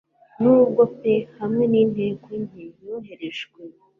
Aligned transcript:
n'ubwoba 0.41 0.83
pe 0.99 1.13
hamwe 1.39 1.63
n'intege 1.71 2.33
nke 2.45 2.63
yoherejwe 2.85 3.61